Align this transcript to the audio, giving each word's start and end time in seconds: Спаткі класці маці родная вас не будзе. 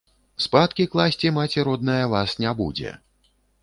Спаткі 0.45 0.87
класці 0.95 1.33
маці 1.37 1.67
родная 1.71 2.03
вас 2.19 2.37
не 2.43 2.59
будзе. 2.65 3.01